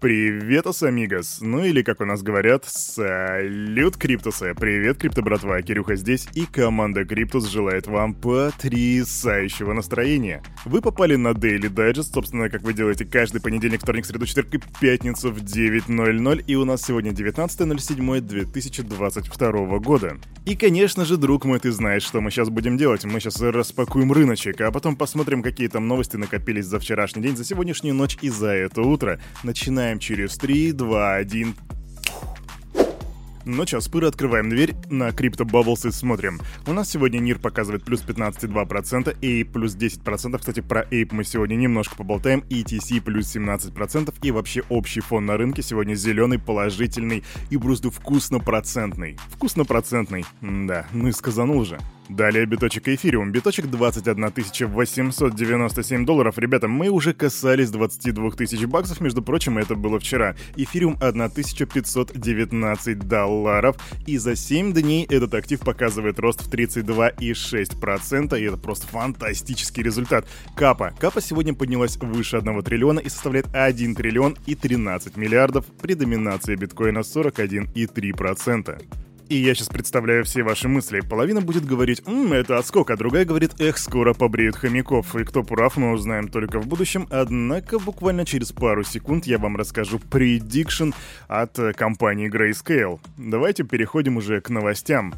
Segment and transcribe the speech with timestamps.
[0.00, 1.38] Привет, амигос!
[1.40, 4.54] Ну или, как у нас говорят, салют, Криптусы!
[4.54, 10.40] Привет, Крипто братва, Кирюха здесь, и команда Криптус желает вам потрясающего настроения.
[10.64, 14.60] Вы попали на Daily Digest, собственно, как вы делаете каждый понедельник, вторник, среду, четверг и
[14.80, 20.16] пятницу в 9.00, и у нас сегодня 19.07.2022 года.
[20.46, 23.04] И, конечно же, друг мой, ты знаешь, что мы сейчас будем делать.
[23.04, 27.44] Мы сейчас распакуем рыночек, а потом посмотрим, какие там новости накопились за вчерашний день, за
[27.44, 29.18] сегодняшнюю ночь и за это утро.
[29.42, 31.54] Начинаем Начинаем через 3, 2, 1.
[33.46, 36.40] Ну чё, спыры открываем дверь на Crypto Bubbles и смотрим.
[36.66, 40.38] У нас сегодня NIR показывает плюс 15,2%, Ape плюс 10%.
[40.38, 42.44] Кстати, про Ape мы сегодня немножко поболтаем.
[42.50, 44.14] ETC плюс 17%.
[44.20, 49.16] И вообще общий фон на рынке сегодня зеленый, положительный и просто вкусно-процентный.
[49.30, 50.26] Вкусно-процентный.
[50.42, 51.78] Да, ну и сказанул же.
[52.08, 53.32] Далее биточек эфириум.
[53.32, 54.32] Биточек 21
[54.68, 56.38] 897 долларов.
[56.38, 60.34] Ребята, мы уже касались 22 тысяч баксов, между прочим, это было вчера.
[60.56, 63.76] Эфириум 1519 долларов.
[64.06, 68.40] И за 7 дней этот актив показывает рост в 32,6%.
[68.40, 70.26] И это просто фантастический результат.
[70.56, 70.94] Капа.
[70.98, 76.56] Капа сегодня поднялась выше 1 триллиона и составляет 1 триллион и 13 миллиардов при доминации
[76.56, 79.07] биткоина 41,3%.
[79.28, 81.00] И я сейчас представляю все ваши мысли.
[81.00, 85.14] Половина будет говорить «Ммм, это отскок», а другая говорит «Эх, скоро побреют хомяков».
[85.16, 87.06] И кто прав, мы узнаем только в будущем.
[87.10, 90.92] Однако буквально через пару секунд я вам расскажу предикшн
[91.26, 93.00] от компании Grayscale.
[93.18, 95.12] Давайте переходим уже к новостям.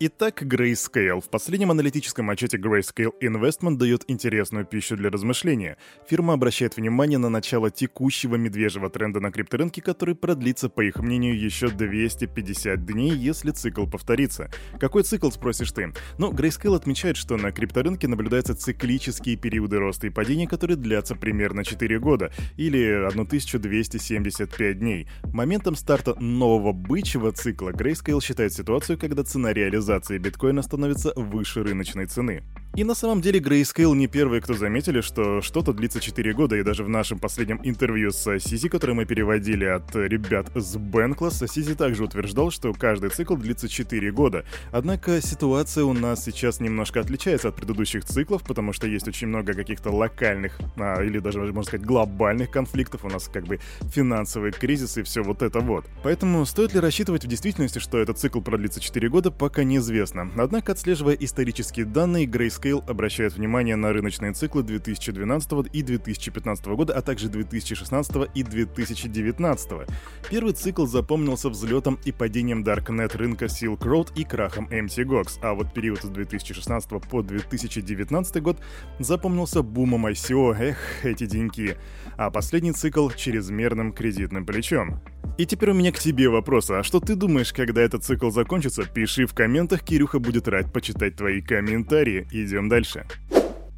[0.00, 1.20] Итак, Grayscale.
[1.20, 5.76] В последнем аналитическом отчете Grayscale Investment дает интересную пищу для размышления.
[6.08, 11.40] Фирма обращает внимание на начало текущего медвежьего тренда на крипторынке, который продлится, по их мнению,
[11.40, 14.50] еще 250 дней, если цикл повторится.
[14.80, 15.92] Какой цикл, спросишь ты?
[16.18, 21.64] Ну, Grayscale отмечает, что на крипторынке наблюдаются циклические периоды роста и падения, которые длятся примерно
[21.64, 25.06] 4 года, или 1275 дней.
[25.32, 31.62] Моментом старта нового бычьего цикла Grayscale считает ситуацию, когда цена реализации реализации биткоина становится выше
[31.62, 32.42] рыночной цены.
[32.76, 36.64] И на самом деле Grayscale не первые, кто заметили, что что-то длится 4 года, и
[36.64, 41.76] даже в нашем последнем интервью с Сизи, которое мы переводили от ребят с Бенкласса, Сизи
[41.76, 44.44] также утверждал, что каждый цикл длится 4 года.
[44.72, 49.54] Однако ситуация у нас сейчас немножко отличается от предыдущих циклов, потому что есть очень много
[49.54, 54.98] каких-то локальных, а, или даже, можно сказать, глобальных конфликтов, у нас как бы финансовый кризис
[54.98, 55.84] и все вот это вот.
[56.02, 60.28] Поэтому стоит ли рассчитывать в действительности, что этот цикл продлится 4 года, пока неизвестно.
[60.36, 66.94] Однако, отслеживая исторические данные, Grayscale Grayscale обращает внимание на рыночные циклы 2012 и 2015 года,
[66.94, 69.70] а также 2016 и 2019.
[70.30, 75.72] Первый цикл запомнился взлетом и падением Darknet рынка Silk Road и крахом MTGOX, а вот
[75.72, 78.58] период с 2016 по 2019 год
[78.98, 81.76] запомнился бумом ICO, эх, эти деньки,
[82.16, 85.00] а последний цикл— чрезмерным кредитным плечом.
[85.36, 88.84] И теперь у меня к тебе вопрос, а что ты думаешь, когда этот цикл закончится?
[88.84, 92.28] Пиши в комментах, Кирюха будет рад почитать твои комментарии.
[92.30, 93.04] Идем дальше.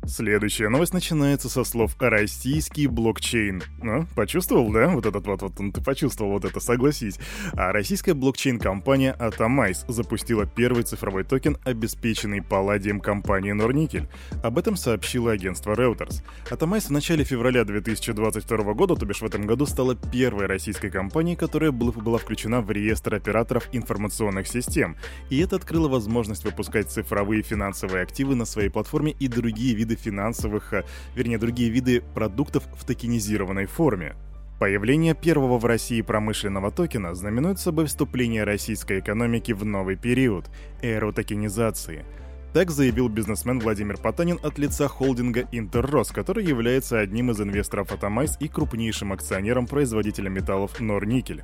[0.09, 3.61] Следующая новость начинается со слов «российский блокчейн».
[3.83, 4.87] Ну, почувствовал, да?
[4.87, 7.19] Вот этот вот, вот ты почувствовал вот это, согласись.
[7.55, 14.09] А российская блокчейн-компания Atomize запустила первый цифровой токен, обеспеченный палладием компании Nornickel.
[14.45, 16.23] Об этом сообщило агентство Reuters.
[16.51, 21.35] Atomize в начале февраля 2022 года, то бишь в этом году, стала первой российской компанией,
[21.35, 24.97] которая была включена в реестр операторов информационных систем.
[25.31, 30.73] И это открыло возможность выпускать цифровые финансовые активы на своей платформе и другие виды финансовых,
[30.73, 30.85] а,
[31.15, 34.15] вернее, другие виды продуктов в токенизированной форме.
[34.59, 40.47] Появление первого в России промышленного токена знаменует собой вступление российской экономики в новый период–
[40.83, 42.07] эру токенизации.
[42.55, 48.39] Так заявил бизнесмен Владимир Потанин от лица холдинга «Интеррос», который является одним из инвесторов Atomyze
[48.41, 51.43] и крупнейшим акционером производителя металлов Норникель.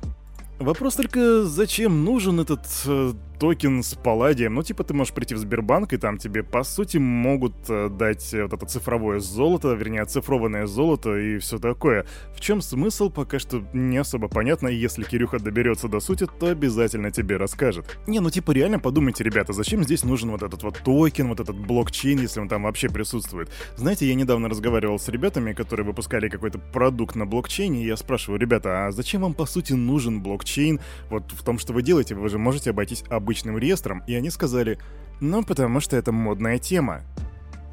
[0.57, 4.53] Вопрос только, зачем нужен этот э, токен с палладием.
[4.53, 8.33] Ну, типа, ты можешь прийти в Сбербанк, и там тебе, по сути, могут э, дать
[8.33, 12.05] вот это цифровое золото, вернее, оцифрованное золото и все такое.
[12.33, 16.47] В чем смысл, пока что не особо понятно, и если Кирюха доберется до сути, то
[16.47, 17.99] обязательно тебе расскажет.
[18.07, 21.57] Не, ну, типа, реально подумайте, ребята, зачем здесь нужен вот этот вот токен, вот этот
[21.57, 23.49] блокчейн, если он там вообще присутствует?
[23.75, 28.39] Знаете, я недавно разговаривал с ребятами, которые выпускали какой-то продукт на блокчейне, и я спрашиваю,
[28.39, 30.79] ребята, а зачем вам, по сути, нужен блокчейн?
[31.09, 34.29] Вот в том, что вы делаете, вы же можете обойтись обычным обычным реестром, и они
[34.29, 34.77] сказали,
[35.19, 37.01] ну потому что это модная тема.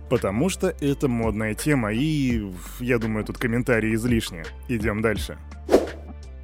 [0.09, 4.43] Потому что это модная тема, и я думаю, тут комментарии излишни.
[4.69, 5.39] Идем дальше.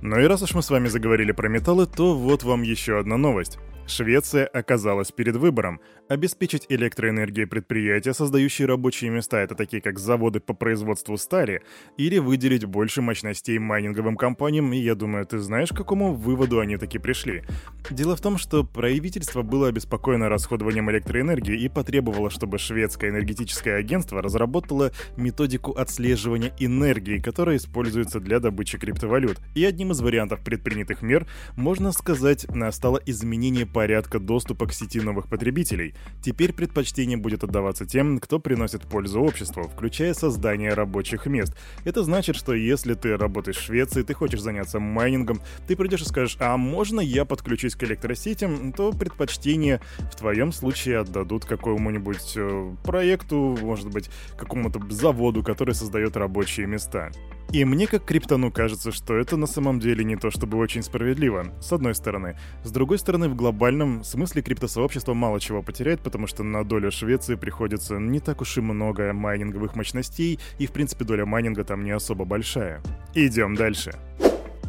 [0.06, 3.17] Ну и раз уж мы с вами заговорили про металлы, то вот вам еще одна
[3.17, 3.58] новость.
[3.88, 5.81] Швеция оказалась перед выбором.
[6.08, 11.62] Обеспечить электроэнергией предприятия, создающие рабочие места, это такие как заводы по производству стали,
[11.97, 16.76] или выделить больше мощностей майнинговым компаниям, и я думаю, ты знаешь, к какому выводу они
[16.76, 17.43] таки пришли.
[17.91, 24.23] Дело в том, что правительство было обеспокоено расходованием электроэнергии и потребовало, чтобы шведское энергетическое агентство
[24.23, 29.38] разработало методику отслеживания энергии, которая используется для добычи криптовалют.
[29.55, 31.26] И одним из вариантов предпринятых мер,
[31.56, 35.94] можно сказать, стало изменение порядка доступа к сети новых потребителей.
[36.22, 41.56] Теперь предпочтение будет отдаваться тем, кто приносит пользу обществу, включая создание рабочих мест.
[41.84, 46.04] Это значит, что если ты работаешь в Швеции, ты хочешь заняться майнингом, ты придешь и
[46.04, 52.75] скажешь, а можно я подключусь к электросетям, то предпочтение в твоем случае отдадут какому-нибудь э,
[52.84, 57.10] проекту, может быть, какому-то заводу, который создает рабочие места.
[57.52, 61.46] И мне как криптону кажется, что это на самом деле не то чтобы очень справедливо,
[61.60, 62.37] с одной стороны.
[62.64, 67.37] С другой стороны, в глобальном смысле криптосообщество мало чего потеряет, потому что на долю Швеции
[67.37, 71.93] приходится не так уж и много майнинговых мощностей, и в принципе доля майнинга там не
[71.93, 72.82] особо большая.
[73.14, 73.93] Идем дальше.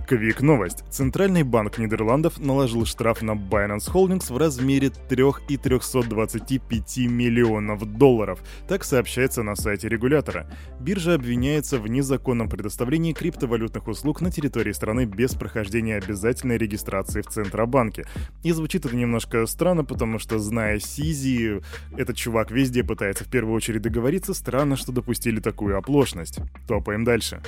[0.07, 0.83] Квик новость.
[0.89, 8.39] Центральный банк Нидерландов наложил штраф на Binance Holdings в размере 3,325 миллионов долларов.
[8.69, 10.49] Так сообщается на сайте регулятора.
[10.79, 17.27] Биржа обвиняется в незаконном предоставлении криптовалютных услуг на территории страны без прохождения обязательной регистрации в
[17.27, 18.05] Центробанке.
[18.43, 21.61] И звучит это немножко странно, потому что, зная Сизи,
[21.97, 26.39] этот чувак везде пытается в первую очередь договориться, странно, что допустили такую оплошность.
[26.65, 27.41] Топаем дальше.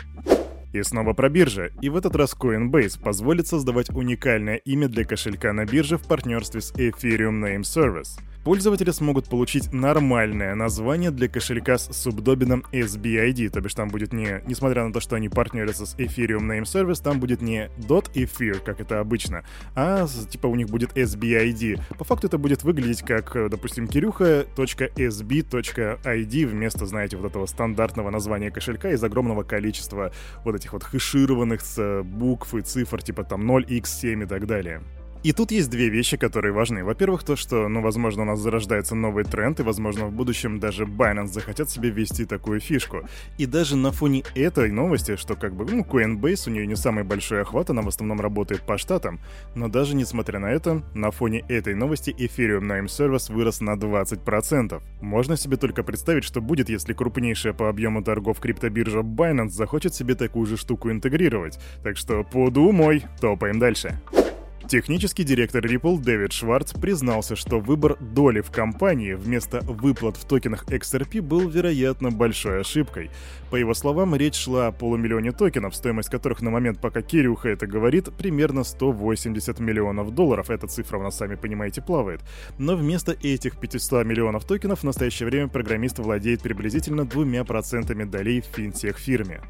[0.73, 1.73] И снова про биржи.
[1.81, 6.61] И в этот раз Coinbase позволит создавать уникальное имя для кошелька на бирже в партнерстве
[6.61, 8.19] с Ethereum Name Service
[8.49, 14.41] пользователи смогут получить нормальное название для кошелька с субдобином SBID, то бишь там будет не,
[14.47, 18.81] несмотря на то, что они партнерятся с Ethereum Name Service, там будет не .ether, как
[18.81, 19.43] это обычно,
[19.75, 21.79] а типа у них будет SBID.
[21.99, 24.55] По факту это будет выглядеть как, допустим, kirюха.sb.id
[26.47, 30.11] вместо, знаете, вот этого стандартного названия кошелька из огромного количества
[30.43, 31.61] вот этих вот хэшированных
[32.03, 34.81] букв и цифр, типа там 0x7 и так далее.
[35.21, 36.85] И тут есть две вещи, которые важны.
[36.85, 40.85] Во-первых, то, что, ну, возможно, у нас зарождается новый тренд, и, возможно, в будущем даже
[40.85, 43.01] Binance захотят себе ввести такую фишку.
[43.37, 47.03] И даже на фоне этой новости, что как бы, ну, Coinbase, у нее не самый
[47.03, 49.19] большой охват, она в основном работает по штатам,
[49.55, 54.81] но даже несмотря на это, на фоне этой новости Ethereum Name Service вырос на 20%.
[55.01, 60.15] Можно себе только представить, что будет, если крупнейшая по объему торгов криптобиржа Binance захочет себе
[60.15, 61.59] такую же штуку интегрировать.
[61.83, 63.99] Так что подумай, топаем дальше.
[64.69, 70.65] Технический директор Ripple Дэвид Шварц признался, что выбор доли в компании вместо выплат в токенах
[70.65, 73.09] XRP был, вероятно, большой ошибкой.
[73.49, 77.65] По его словам, речь шла о полумиллионе токенов, стоимость которых на момент, пока Кирюха это
[77.65, 80.51] говорит, примерно 180 миллионов долларов.
[80.51, 82.21] Эта цифра, вы сами понимаете, плавает.
[82.59, 88.41] Но вместо этих 500 миллионов токенов в настоящее время программист владеет приблизительно двумя процентами долей
[88.41, 89.41] в финтех-фирме.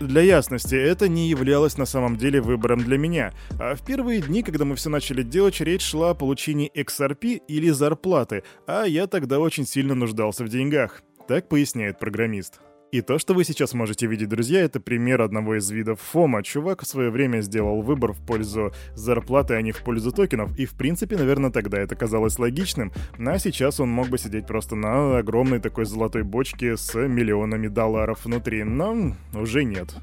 [0.00, 3.32] Для ясности, это не являлось на самом деле выбором для меня.
[3.58, 7.70] А в первые дни, когда мы все начали делать, речь шла о получении XRP или
[7.70, 11.02] зарплаты, а я тогда очень сильно нуждался в деньгах.
[11.26, 12.60] Так поясняет программист.
[12.92, 16.44] И то, что вы сейчас можете видеть, друзья, это пример одного из видов фома.
[16.44, 20.56] Чувак в свое время сделал выбор в пользу зарплаты, а не в пользу токенов.
[20.56, 22.92] И в принципе, наверное, тогда это казалось логичным.
[23.18, 28.24] А сейчас он мог бы сидеть просто на огромной такой золотой бочке с миллионами долларов
[28.24, 28.62] внутри.
[28.62, 29.96] Но уже нет.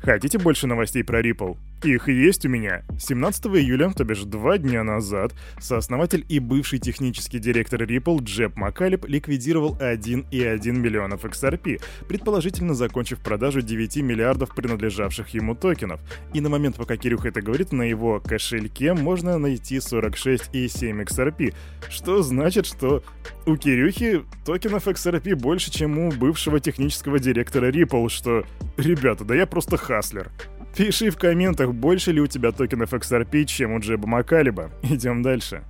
[0.00, 1.58] Хотите больше новостей про Ripple?
[1.84, 2.82] Их есть у меня.
[2.98, 9.04] 17 июля, то бишь два дня назад, сооснователь и бывший технический директор Ripple Джеб Макалеб
[9.06, 16.00] ликвидировал 1,1 миллионов XRP, предположительно закончив продажу 9 миллиардов принадлежавших ему токенов.
[16.34, 21.54] И на момент, пока Кирюха это говорит, на его кошельке можно найти 46,7 XRP,
[21.88, 23.04] что значит, что
[23.46, 28.44] у Кирюхи токенов XRP больше, чем у бывшего технического директора Ripple, что...
[28.76, 30.30] Ребята, да я просто хаслер.
[30.78, 34.70] Пиши в комментах, больше ли у тебя токенов XRP, чем у Джеба Макалиба.
[34.84, 35.64] Идем дальше.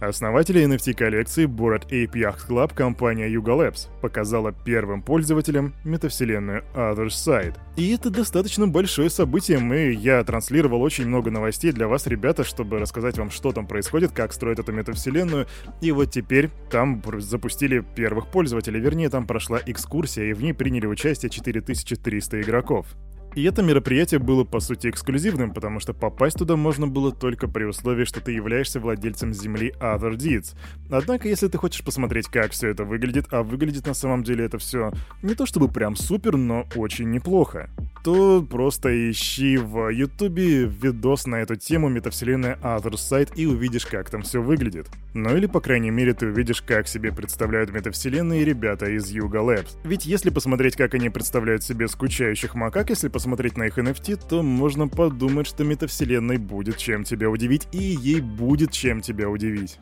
[0.00, 7.58] Основатель NFT-коллекции Bored Ape Yacht Club компания Yuga Labs показала первым пользователям метавселенную Other Side.
[7.76, 12.78] И это достаточно большое событие, и я транслировал очень много новостей для вас, ребята, чтобы
[12.78, 15.46] рассказать вам, что там происходит, как строят эту метавселенную.
[15.82, 20.86] И вот теперь там запустили первых пользователей, вернее, там прошла экскурсия, и в ней приняли
[20.86, 22.86] участие 4300 игроков.
[23.34, 27.64] И это мероприятие было по сути эксклюзивным, потому что попасть туда можно было только при
[27.64, 30.54] условии, что ты являешься владельцем земли Other Deeds.
[30.90, 34.58] Однако, если ты хочешь посмотреть, как все это выглядит, а выглядит на самом деле это
[34.58, 37.70] все не то чтобы прям супер, но очень неплохо.
[38.04, 44.10] То просто ищи в ютубе видос на эту тему метавселенная Other Side и увидишь, как
[44.10, 44.88] там все выглядит.
[45.14, 49.78] Ну или, по крайней мере, ты увидишь, как себе представляют метавселенные ребята из Yuga Labs.
[49.84, 54.42] Ведь если посмотреть, как они представляют себе скучающих макак, если посмотреть на их NFT, то
[54.42, 59.78] можно подумать, что метавселенной будет чем тебя удивить, и ей будет чем тебя удивить.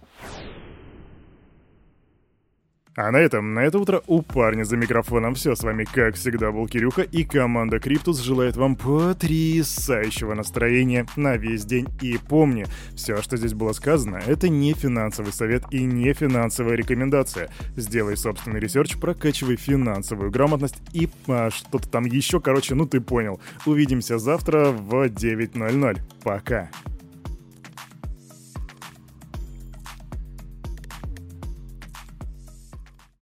[2.94, 5.54] А на этом, на это утро у парня за микрофоном все.
[5.54, 11.64] С вами, как всегда, был Кирюха, и команда Cryptus желает вам потрясающего настроения на весь
[11.64, 11.88] день.
[12.02, 17.48] И помни, все, что здесь было сказано, это не финансовый совет и не финансовая рекомендация.
[17.76, 23.40] Сделай собственный research, прокачивай финансовую грамотность и а, что-то там еще, короче, ну ты понял.
[23.64, 25.98] Увидимся завтра в 9.00.
[26.22, 26.68] Пока.